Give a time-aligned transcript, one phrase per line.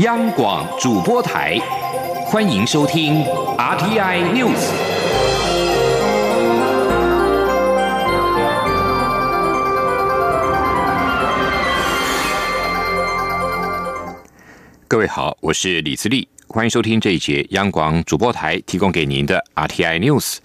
[0.00, 1.58] 央广主播台，
[2.26, 3.24] 欢迎收听
[3.56, 4.70] RTI News。
[14.86, 20.36] 各位好，我是李自立，欢迎收听这一节央广主播台提供给您的 RTI News。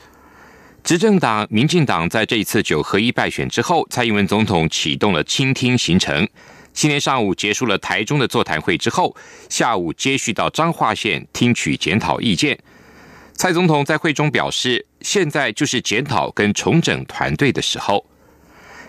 [0.81, 6.25] 执政党民进党在这一次九合一败选之后，蔡英文总统启动了倾听行程。
[6.73, 9.15] 今天上午结束了台中的座谈会之后，
[9.49, 12.57] 下午接续到彰化县听取检讨意见。
[13.33, 18.05] 蔡总统在会中表示，现在就是检讨跟重整团队的时候。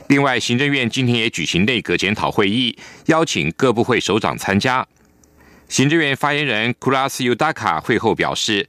[0.08, 4.86] 另外，行政院今天也举行内阁检讨会议，邀请各部会首长参加。
[5.69, 8.69] 行政院发言人库拉斯尤达卡会后表示。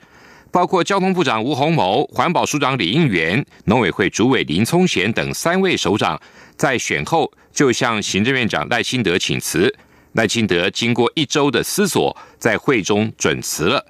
[0.53, 6.21] 包括交通部长吴鸿谋、环保署长李应元、农委会主委林聪贤等三位首长，
[6.55, 9.75] 在选后就向行政院长赖清德请辞。
[10.11, 13.83] 赖清德经过一周的思索，在会中准辞了。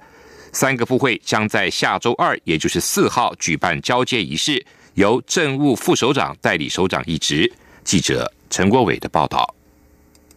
[0.52, 7.52] 三个部会将在下周二，也就是四号举办交接仪式，由政务副首长代理首长一职。
[7.84, 9.54] 记者陈国伟的报道。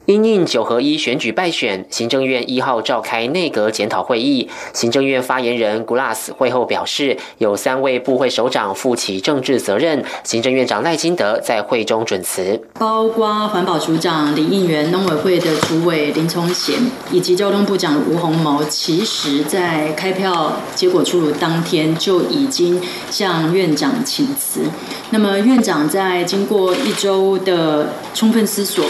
[0.08, 4.48] 因应九合一选举败选，行政院一号召开内阁检讨会议。
[4.72, 10.02] 行政院发言人 Glass 会后表示，有三位部会首长负起政治责任。
[10.24, 16.76] 行政院长赖清德在会中准辞，包括环保署长李应元、农委会的主委林聪贤
[17.12, 24.62] 以及交通部长吴鸿谋，其实在开票结果出炉当天就已经向院长请辞。
[25.10, 28.86] 那么院长在经过一周的充分思索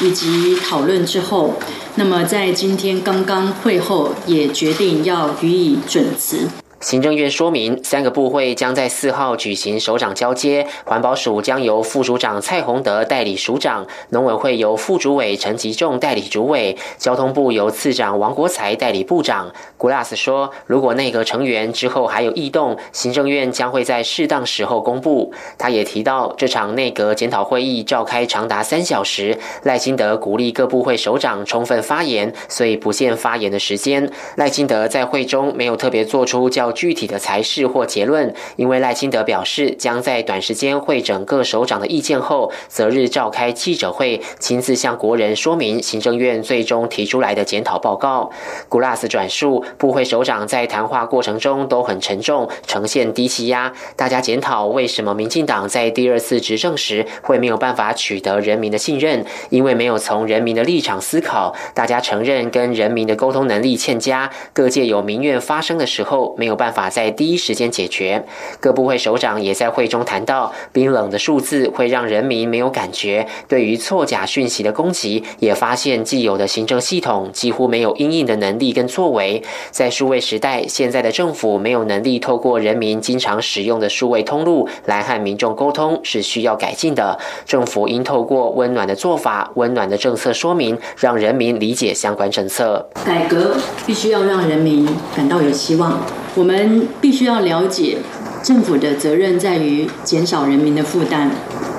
[0.00, 1.54] 以及讨论之后，
[1.96, 6.48] 那么在今天刚刚会后也决定要予以准辞。
[6.82, 19.52] 行政院说明，三个部会将在四号举行首长交接，环保署将由副署长蔡宏德代理署长，农委会由副主委陈吉仲代理主委，交通部由次长王国才代理部长。
[19.78, 25.32] 古拉斯说，如果内阁成员之后还有异动，行政院将会在适当时候公布。
[25.56, 34.10] 他也提到，这场内阁检讨会议召开长达三小时，赖清德鼓励各部会首长充分发言，所以不限发言的时间。
[34.34, 36.71] 赖清德在会中没有特别做出较。
[36.72, 48.30] 具体的裁示或结论，因为赖清德表示将在短时间会整各首长的意见后，择日召开记者会，亲自向国人说明行政院最终提出来的检讨报告。
[48.68, 53.72] 古拉斯转述，部会首长在谈话过程中都很沉重，呈现低气压。
[53.96, 61.54] 大家检讨为什么民进党在第二次执政时会没有办法取得人民的信任，因为没有从人民的立场思考。
[61.74, 66.52] 大家承认跟人民的沟通能力欠佳，各界有民怨发生的时候没有。
[66.62, 68.24] 办法在第一时间解决。
[68.60, 73.26] 各部会首长也在会中谈到，冰冷的数字会让人民没有感觉。
[73.48, 79.42] 对于错假讯息的攻击，也发现既有的行政系统几乎没有应应的能力跟作为。
[79.72, 87.18] 在数位时代，现在的政府没有能力透过人民经常使用的数位通路来和民众沟通，是需要改进的。
[87.44, 92.88] 政府应透过温暖的做法、温暖的政策说明，让人民理解相关政策。
[93.04, 94.86] 改革必须要让人民
[95.16, 96.00] 感到有希望。
[96.34, 97.98] 我们必须要了解，
[98.42, 101.30] 政府的责任在于减少人民的负担。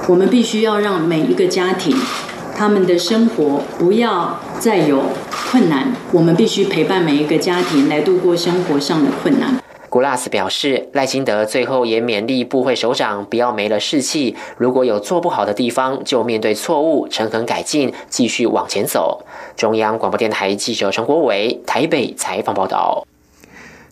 [0.08, 1.96] 我们必须要让每一个家庭，
[2.56, 5.02] 他们的生活不要再有
[5.50, 5.92] 困难。
[6.12, 9.60] 我们必须陪伴每一个家庭来度过生活上的困难。
[9.90, 19.26] 古拉斯表示，赖清德最后也勉励部会首长不要没了士气，如果有做不好的地方，就面对错误，诚恳改进，继续往前走。
[19.56, 23.04] 中央广播电台记者陈国伟台北采访报道。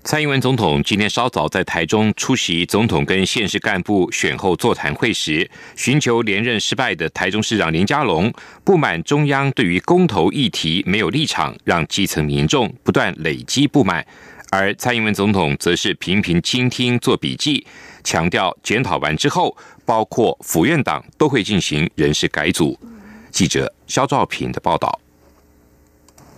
[0.04, 14.04] 蔡英文总统今天稍早在台中出席总统跟县市干部选后座谈会时，寻求连任失败的台中市长林佳龙不满中央对于公投议题没有立场，让基层民众不断累积不满。
[14.50, 17.66] 而蔡英文总统则是频频倾听、做笔记，
[18.04, 22.78] 强调检讨完之后，包括府院党都会进行人事改组。
[23.30, 25.00] 记者肖兆平的报道。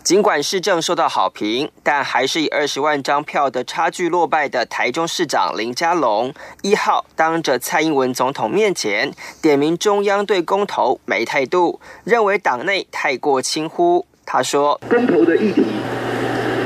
[0.04, 9.10] 尽管市政受到好评，但还是以二十万张票的差距落败的台中市长林佳龙一号，当着蔡英文总统面前
[9.42, 14.06] 点名中央对公投没态度，认为党内太过轻忽。
[14.26, 15.64] 他说：“公投的议题，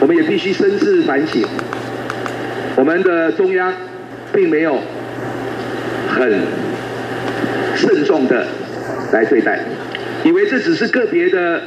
[0.01, 1.47] 我们也必须深自反省。
[2.75, 3.71] 我们的中央
[4.33, 4.79] 并没有
[6.09, 6.41] 很
[7.75, 8.47] 慎重的
[9.11, 9.63] 来对待，
[10.23, 11.61] 以为这只是个别的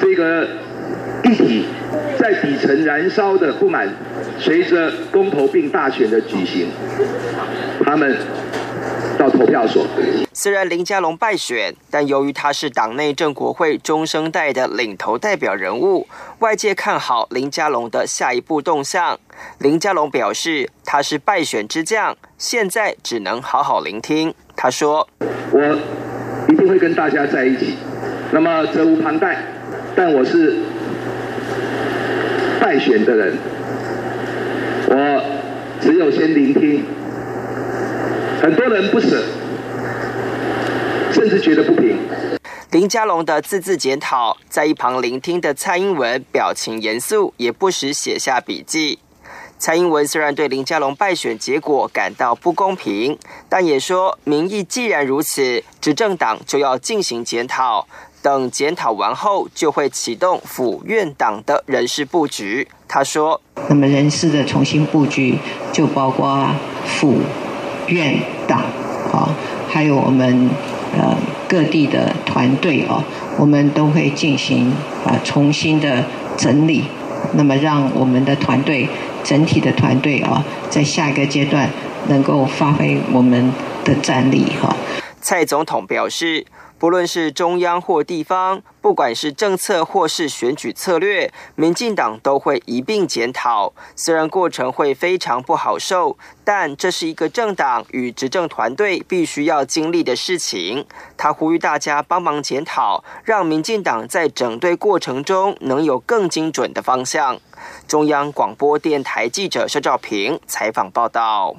[0.00, 0.48] 这个。”
[1.24, 1.64] 议题
[2.18, 3.88] 在底层燃烧的不满，
[4.38, 6.68] 随着公投并大选的举行，
[7.84, 8.16] 他们
[9.18, 9.86] 到投票所。
[10.32, 16.08] 虽然林佳龙败选，但由于他是党内政国会中生代的领头代表人物，
[16.40, 19.20] 外界看好林佳龙的下一步动向。
[19.58, 24.34] 林佳龙表示，他是败选之将，现在只能好好聆听。
[24.56, 25.08] 他说
[25.52, 25.78] ：“我
[26.48, 27.76] 一定会跟大家在一起，
[28.32, 29.44] 那么责无旁贷，
[29.94, 30.58] 但我是
[32.72, 33.36] 败选的人，
[34.88, 35.22] 我
[35.78, 36.82] 只有先聆听。
[38.40, 39.22] 很多人不舍。”
[41.12, 41.98] 甚至觉得不平。
[42.70, 48.98] 林佳龙的字字检讨，在一旁聆听的蔡英文表情严肃，也不时写下笔记。
[49.58, 53.18] 蔡英文虽然对林佳龙败选结果感到不公平，
[53.50, 57.86] 但也说民意既然如此，执政党就要进行检讨。
[58.22, 62.68] 等检讨完后，就会启动府院党的人事布局。
[62.88, 65.38] 他说：“那么人事的重新布局，
[65.72, 66.48] 就包括
[66.86, 67.18] 府
[67.88, 68.60] 院党，
[69.12, 69.28] 啊，
[69.68, 70.48] 还有我们。”
[70.94, 71.16] 呃，
[71.48, 73.02] 各地的团队哦，
[73.38, 74.70] 我们都会进行
[75.06, 76.04] 啊重新的
[76.36, 76.84] 整理，
[77.32, 78.86] 那么让我们的团队
[79.24, 81.70] 整体的团队啊，在下一个阶段
[82.08, 83.50] 能够发挥我们
[83.86, 84.76] 的战力哈。
[85.22, 86.44] 蔡总统表示。
[86.82, 93.72] 不论是中央或地方，不管是政策或是选举策略，民进党都会一并检讨。
[93.94, 100.84] 虽然过程会非常不好受，但这是一个政党与执政团队必须要经历的事情。
[101.16, 107.38] 他呼吁大家帮忙检讨，让民进党在整队过程中能有更精准的方向。
[107.86, 111.54] 中央广播电台记者肖兆平采访报道。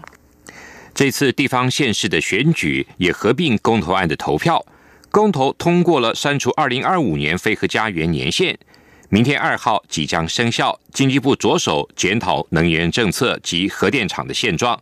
[0.94, 4.66] 这次地方县市的选举也合并公投案的投票。
[5.14, 8.58] 公投通过了删除二零二五年飞核家园年限，
[9.10, 10.80] 明天二号即将生效。
[10.92, 14.82] 经济部着手检讨能源政策及核电厂的现状。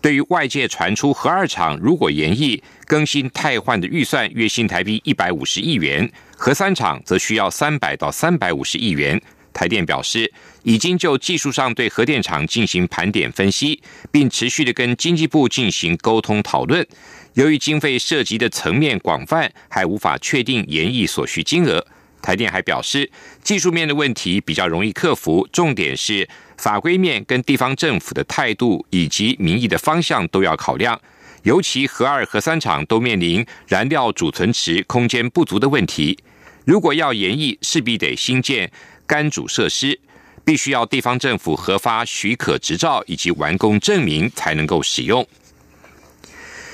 [0.00, 9.20] 对于外界传出核二厂如果延役更新汰换的预算约新台币一百五十亿元，核三厂则需要三百到三百五十亿元。
[9.54, 10.30] 台电表示，
[10.64, 13.80] 已经就技术上对核电厂进行盘点分析，
[14.12, 16.86] 并持续的跟经济部进行沟通讨论。
[17.32, 21.86] 由于经费涉及的层面广泛，还无法确定研议所需金额。
[22.20, 23.10] 台电还表示，
[23.42, 31.00] 技术面的问题比较容易克服，重点是法规面跟地方政府的态度以及民意的方向都要考量。
[31.42, 36.18] 尤其核二、核三厂都面临燃料储存池空间不足的问题，
[36.64, 38.72] 如果要研议，势必得新建
[39.06, 39.98] 干主设施，
[40.44, 45.26] 必须要地方政府核发许可执照以及完工证明才能够使用。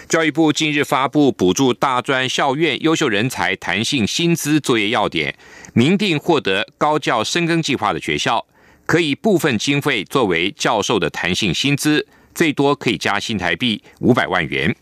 [0.08, 5.36] 教育部近日发布补助大专校院优秀人才弹性薪资作业要点，
[5.72, 8.44] 明定获得高教深耕计划的学校，
[8.86, 12.04] 可以部分经费作为教授的弹性薪资，
[12.34, 14.74] 最多可以加新台币五百万元。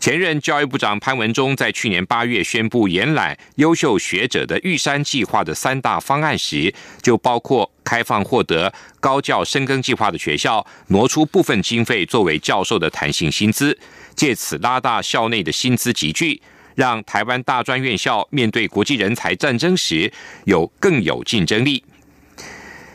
[0.00, 6.72] 前任教育部长潘文忠在去年八月宣布延揽优秀学者的玉山计划的三大方案时，
[7.02, 13.76] 就包括开放获得高教深耕计划的学校挪出部分经费作为教授的弹性薪资。
[14.14, 16.40] 借此拉大校内的薪资集聚，
[16.76, 20.12] 让台湾大专院校面对国际人才战争时
[20.44, 21.84] 有更有竞争力。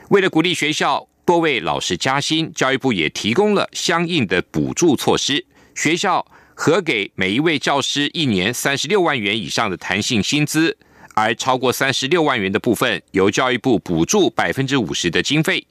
[0.10, 5.46] 为了鼓励学校多为老师加薪，教育部也提供了相应的补助措施。
[5.76, 10.78] 学校核给每一位教师一年三十六万元以上的弹性薪资，
[11.16, 15.66] 而超过三十六万元的部分，由教育部补助百分之五十的经费。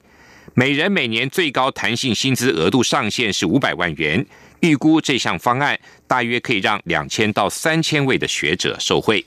[0.53, 4.25] 每人每年最高弹性薪资额度上限是五百万元。
[4.59, 9.25] 预估这项方案大约可以让两千到三千位的学者受惠。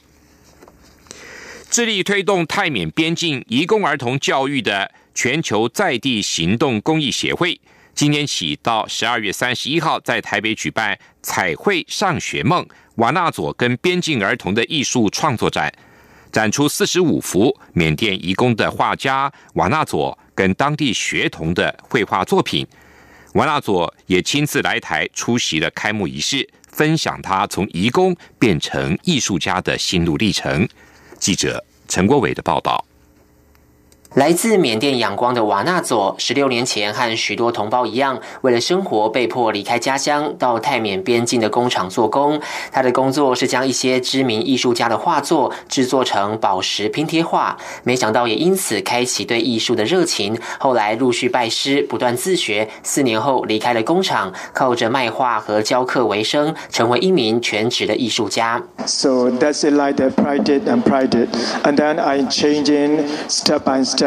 [1.69, 7.61] 致力推动泰缅边境移工儿童教育的全球在地行动公益协会，
[7.97, 12.65] 今年起到十二月三十一号在台北举办“彩绘上学梦”
[12.97, 15.73] 瓦纳佐跟边境儿童的艺术创作展，
[16.31, 22.67] 展出四十五幅缅甸移工的画家瓦纳佐跟当地学童的绘画作品。
[23.33, 30.69] 瓦纳佐也亲自来台出席了开幕仪式，分享他从移工变成艺术家的心路历程。
[31.19, 32.85] 记者陈国伟的报道。
[34.17, 42.41] 来自缅甸仰光的瓦纳佐，十六年前和许多同胞一样，为了生活被迫离开家乡，到泰缅边境的工厂做工。
[42.73, 50.35] 他的工作是将一些知名艺术家的画作制作成宝石拼贴画，没想到也因此开启对艺术的热情。
[50.59, 52.67] 后来陆续拜师，不断自学。
[52.83, 58.63] 四年后离开了工厂，靠着卖画和教课为生，成为一名全职的艺术家。
[58.87, 61.29] So that's it, like that, pride it and pride it,
[61.65, 64.06] and then I changing step by step.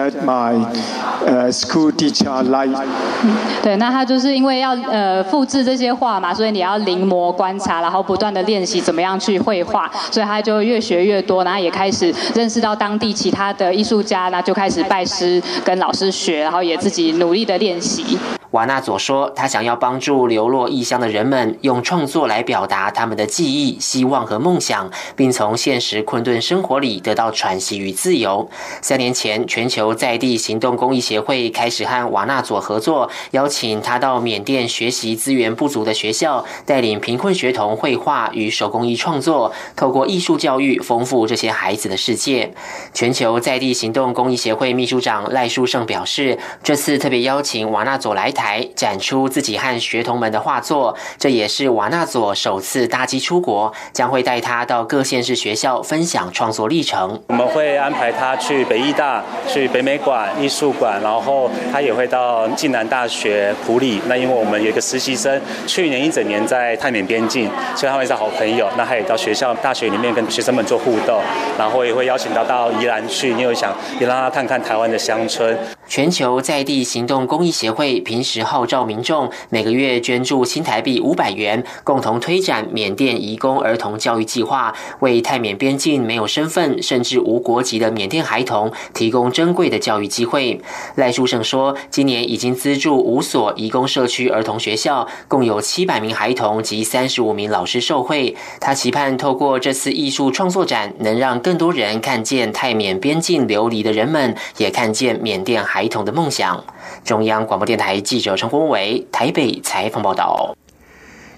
[3.62, 18.18] 对，那他就是因为要呃复制这些画嘛，所以你要临摹观察，然后不断的练习怎么样去绘画，所以他就越学越多，然后也开始认识到当地其他的艺术家，那就开始拜师跟老师学，然后也自己努力的练习。
[18.52, 28.50] 瓦纳佐说：“他想要帮助流落异乡的人们，用创作来表达他们的记忆、希望和梦想，并从现实困顿生活里得到喘息与自由。”
[28.82, 42.52] 三年前，全球在地行动公益协会开始和瓦纳佐合作，邀请他到缅甸学习资源不足的学校，带领贫困学童绘画与手工艺创作，透过艺术教育丰富这些孩子的世界。
[42.96, 57.22] 全球在地行动公益协会秘书长赖书胜表示：“这次特别邀请瓦纳佐来。”台展出自己和学童们的画作，这也是瓦纳佐首次搭机出国，将会带他到各县市学校分享创作历程。
[57.28, 64.02] 我们会安排他去北艺大、去北美馆艺术馆，然后他也会到暨南大学普里。
[64.08, 68.70] 那因为我们有一个实习生，去年一整年在泰缅边境，所以他们是好朋友。
[68.78, 71.20] 那他也到学校、大学里面跟学生们做互动，
[71.58, 75.58] 然后也会邀请他到宜兰去，因为想也让他看看台湾的乡村。
[75.90, 90.62] 全球在地行动公益协会平时号召民众每个月捐助新台币五百元，共同推展缅甸移工儿童教育计划，为泰缅边境没有身份甚至无国籍的缅甸孩童提供珍贵的教育机会。
[90.94, 98.36] 赖书胜说，今年已经资助五所移工社区儿童学校，共有七百名孩童及三十五名老师受惠。
[98.62, 105.79] 他期盼透过这次艺术创作展，能让更多人看见泰缅边境流离的人们，也看见缅甸孩。
[105.80, 106.62] 孩童的梦想。
[107.06, 110.54] 中央广播电台记者陈国伟台北采访报道。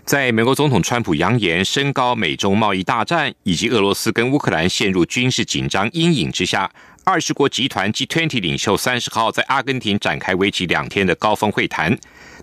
[0.03, 6.67] 在美国总统川普扬言升高美中贸易大战以及俄罗斯跟乌克兰陷入军事紧张阴影之下，
[7.03, 11.95] 二十国集团 G20 领袖三十号在阿根廷展开为期两天的高峰会谈。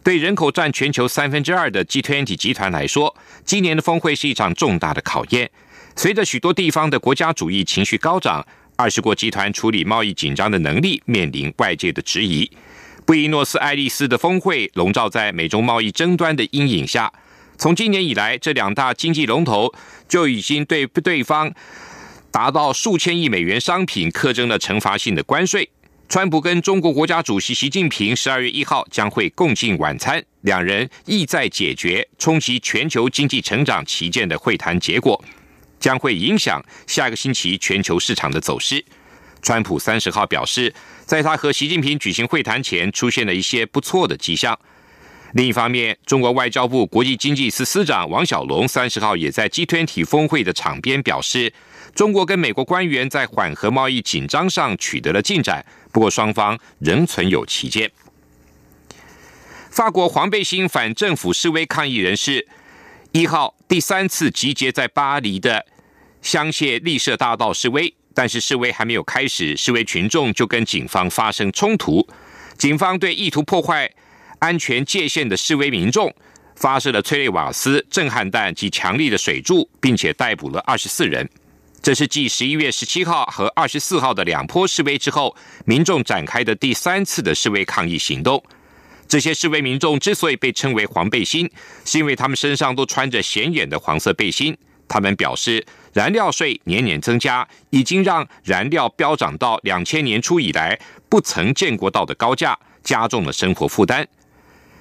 [0.04, 3.12] 对人口占全球三分之二的 G20 集团来说，
[3.44, 5.50] 今年的峰会是一场重大的考验。
[5.96, 8.46] 随着许多地方的国家主义情绪高涨。
[8.80, 12.48] 二十国集团处理贸易紧张的能力面临外界的质疑。
[13.04, 17.12] 布宜诺斯艾利斯的峰会笼罩在美中贸易争端的阴影下。
[17.56, 19.74] 从今年以来，这两大经济龙头
[20.08, 21.52] 就已经对对方
[22.30, 25.68] 达到数千亿美元商品课征了惩罚性的关税。
[26.08, 35.20] 川普跟中国国家主席习近平十二月一号将会共进晚餐，两人意在解决冲击全球经济成长旗舰的会谈结果。
[35.78, 38.84] 将会影响下个星期全球市场的走势。
[39.40, 44.58] 川普三十号表示，在他和习近平举行会谈前，出现了一些不错的迹象。
[45.34, 51.52] 另一方面，中国外交部国际经济司司长王小龙三十号也在 G20 峰会的场边表示，
[51.94, 57.90] 中国跟美国官员在缓和贸易紧张上取得了进展，不过双方仍存有歧见。
[59.70, 62.48] 法国黄背心反政府示威抗议人士。
[63.12, 65.66] 一号第三次集结在巴黎的
[66.22, 72.08] 香榭丽舍大道示威，但是示威还没有开始，示威群众就跟警方发生冲突。
[72.56, 73.92] 警方对意图破坏
[74.38, 76.10] 安全界限的示威民众
[76.56, 81.28] 发射了催泪瓦斯、震撼弹及强力的水柱，并且逮捕了二十四人。
[81.82, 88.42] 这是继十一月十七号和二十四号的两波示威之后，民众展开的第三次的示威抗议行动。
[89.08, 91.50] 这些示威民众之所以被称为黄背心，
[91.84, 94.56] 是因为他们身上都穿着显眼的黄色背心。
[94.86, 104.06] 他们表示，燃料税年年增加，已经让燃料飙涨到两千年初以来不曾见过到的高价，加重了生活负担。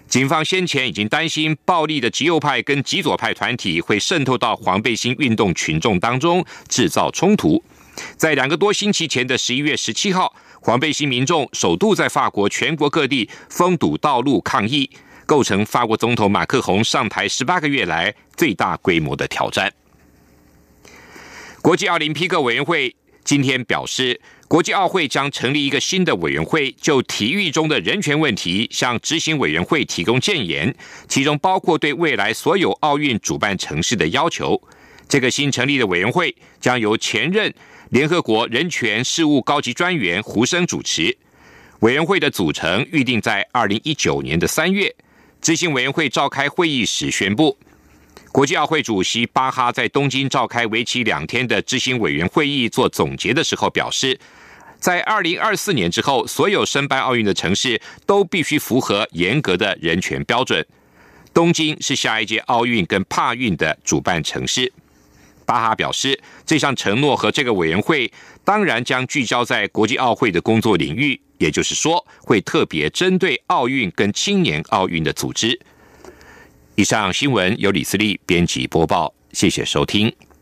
[0.08, 7.62] 警方先前已经担心暴力的极右派跟极左派团体会渗透到黄背心运动群众当中，制造冲突。
[8.16, 10.36] 在两个多星期前的十一月十七号。
[10.60, 14.90] 黄背心民众首度在法国全国各地封堵道路抗议，
[15.26, 19.72] 构成法国总统马克宏上台十八个月来最大规模的挑战。
[21.62, 30.74] 国际奥林匹克委员会今天表示，国际奥会将成立一个新的委员会，就体育中的人权问题向执行委员会提供建言，
[31.08, 34.62] 其中包括对未来所有奥运主办城市的要求。
[35.10, 37.54] 这个新成立的委员会将由前任。
[37.90, 41.18] 联合国人权事务高级专员胡生主持
[41.80, 44.94] 委员会的组成，预定在二零一九年的三月。
[45.40, 47.58] 执行委员会召开会议时宣布，
[48.32, 54.20] 国际奥会主席巴哈在东京召开为期两天的执行委员会议做总结的时候表示，
[54.80, 60.66] 在二零二四年之后，所有申办奥运的城市都必须符合严格的人权标准。
[61.34, 64.74] 东京是下一届奥运跟帕运的主办城市。
[65.48, 68.12] 巴哈表示，这项承诺和这个委员会
[68.44, 75.58] 当然将聚焦在国际奥会的工作领域，也就是说，会特别针对奥运跟青年奥运的组织。
[76.76, 80.14] 以上新闻由李思利编辑播报，谢谢收听。